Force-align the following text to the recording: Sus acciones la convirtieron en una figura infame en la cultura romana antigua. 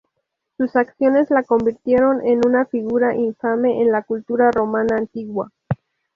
Sus 0.57 0.75
acciones 0.75 1.29
la 1.29 1.43
convirtieron 1.43 2.25
en 2.25 2.39
una 2.43 2.65
figura 2.65 3.15
infame 3.15 3.83
en 3.83 3.91
la 3.91 4.01
cultura 4.01 4.49
romana 4.49 4.95
antigua. 4.97 5.51